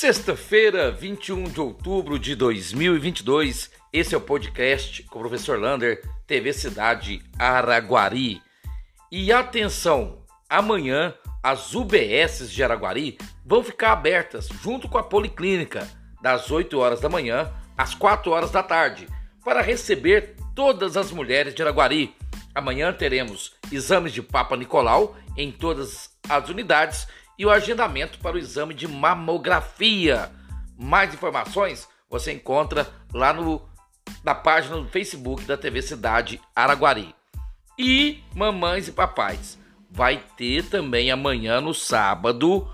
[0.00, 6.52] Sexta-feira, 21 de outubro de 2022, esse é o podcast com o professor Lander, TV
[6.52, 8.40] Cidade Araguari.
[9.10, 11.12] E atenção, amanhã
[11.42, 15.88] as UBSs de Araguari vão ficar abertas junto com a Policlínica,
[16.22, 19.08] das 8 horas da manhã às 4 horas da tarde,
[19.44, 22.14] para receber todas as mulheres de Araguari.
[22.54, 28.38] Amanhã teremos exames de Papa Nicolau em todas as unidades e o agendamento para o
[28.38, 30.30] exame de mamografia.
[30.76, 33.62] Mais informações você encontra lá no,
[34.24, 37.14] na página do Facebook da TV Cidade Araguari.
[37.78, 42.68] E mamães e papais, vai ter também amanhã no sábado,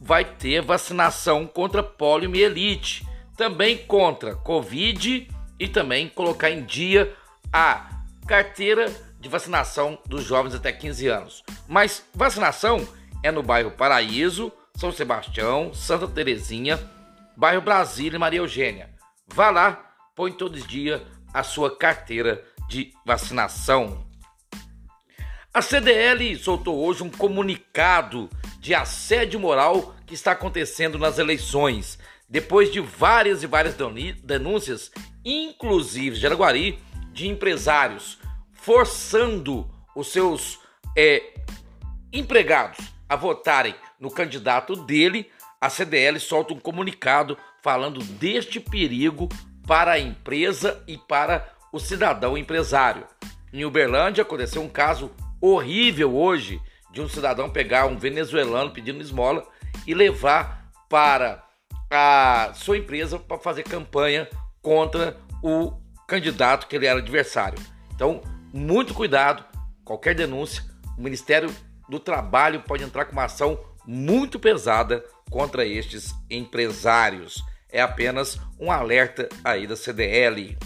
[0.00, 5.28] vai ter vacinação contra poliomielite, também contra Covid
[5.58, 7.14] e também colocar em dia
[7.52, 11.44] a carteira de vacinação dos jovens até 15 anos.
[11.68, 12.86] Mas vacinação
[13.22, 16.78] é no bairro Paraíso, São Sebastião, Santa Terezinha,
[17.36, 18.90] bairro Brasília e Maria Eugênia.
[19.28, 24.06] Vá lá, põe todo dia a sua carteira de vacinação.
[25.54, 31.98] A CDL soltou hoje um comunicado de assédio moral que está acontecendo nas eleições,
[32.28, 33.76] depois de várias e várias
[34.22, 34.90] denúncias,
[35.24, 36.78] inclusive de Araguari,
[37.12, 38.18] de empresários
[38.52, 40.58] forçando os seus
[40.96, 41.34] é,
[42.12, 49.28] empregados a votarem no candidato dele, a CDL solta um comunicado falando deste perigo
[49.66, 53.06] para a empresa e para o cidadão empresário.
[53.52, 56.58] Em Uberlândia aconteceu um caso horrível hoje
[56.90, 59.46] de um cidadão pegar um venezuelano pedindo esmola
[59.86, 61.46] e levar para
[61.90, 64.26] a sua empresa para fazer campanha
[64.62, 65.74] contra o
[66.08, 67.58] candidato que ele era adversário.
[67.94, 68.22] Então,
[68.54, 69.44] muito cuidado,
[69.84, 70.64] qualquer denúncia,
[70.96, 71.54] o Ministério
[71.92, 77.44] do Trabalho pode entrar com uma ação muito pesada contra estes empresários.
[77.70, 80.56] É apenas um alerta aí da CDL.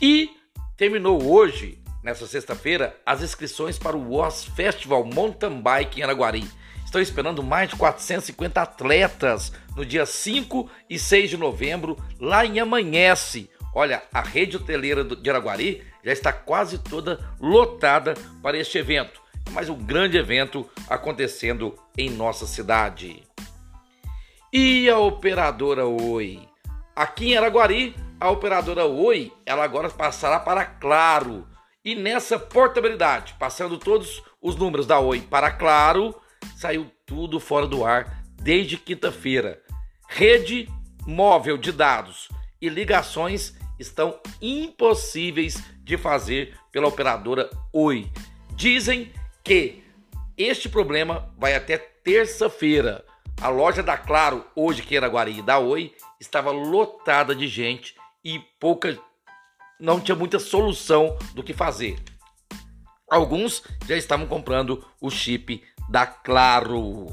[0.00, 0.30] E
[0.76, 6.48] terminou hoje, nessa sexta-feira, as inscrições para o WOS Festival Mountain Bike em Araguari.
[6.84, 12.60] Estão esperando mais de 450 atletas no dia 5 e 6 de novembro, lá em
[12.60, 13.50] Amanhece.
[13.74, 19.19] Olha, a rede hoteleira de Araguari já está quase toda lotada para este evento
[19.52, 23.22] mais um grande evento acontecendo em nossa cidade.
[24.52, 26.40] E a operadora Oi?
[26.94, 31.46] Aqui em Araguari, a operadora Oi, ela agora passará para Claro.
[31.84, 36.14] E nessa portabilidade, passando todos os números da Oi para Claro,
[36.56, 39.60] saiu tudo fora do ar desde quinta-feira.
[40.08, 40.68] Rede
[41.06, 42.28] móvel de dados
[42.60, 48.10] e ligações estão impossíveis de fazer pela operadora Oi.
[48.54, 49.10] Dizem
[49.50, 49.82] que
[50.38, 53.04] este problema vai até terça-feira.
[53.42, 58.38] A loja da Claro, hoje que era Guari da Oi, estava lotada de gente e
[58.60, 58.96] pouca
[59.80, 61.98] não tinha muita solução do que fazer.
[63.10, 67.08] Alguns já estavam comprando o chip da Claro.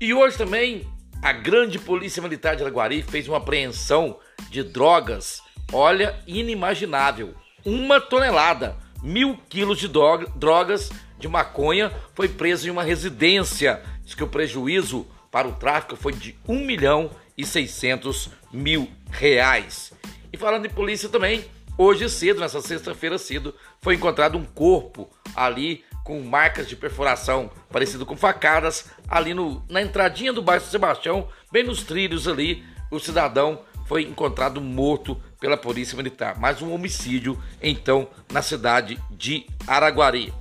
[0.00, 0.86] E hoje também
[1.20, 7.34] a grande Polícia Militar de Araguari fez uma apreensão de drogas, olha, inimaginável.
[7.64, 13.82] Uma tonelada mil quilos de drogas de maconha foi preso em uma residência.
[14.02, 19.92] Diz que o prejuízo para o tráfico foi de 1 milhão e 600 mil reais.
[20.32, 21.44] E falando em polícia também,
[21.76, 28.06] hoje cedo, nessa sexta-feira cedo, foi encontrado um corpo ali com marcas de perfuração parecido
[28.06, 33.60] com facadas ali no, na entradinha do bairro Sebastião, bem nos trilhos ali, o cidadão
[33.86, 36.38] foi encontrado morto pela Polícia Militar.
[36.38, 40.32] Mais um homicídio, então, na cidade de Araguari.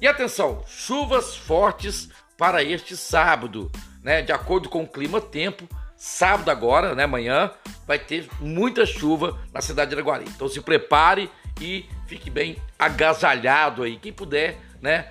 [0.00, 3.70] E atenção, chuvas fortes para este sábado,
[4.02, 4.22] né?
[4.22, 5.66] De acordo com o clima-tempo,
[5.96, 7.50] sábado agora, né, amanhã,
[7.86, 10.26] vai ter muita chuva na cidade de Araguari.
[10.28, 13.96] Então se prepare e fique bem agasalhado aí.
[13.96, 15.08] Quem puder, né,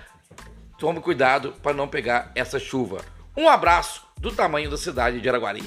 [0.78, 3.04] tome cuidado para não pegar essa chuva.
[3.36, 5.64] Um abraço do tamanho da cidade de Araguari.